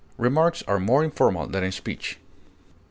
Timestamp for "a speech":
1.63-2.17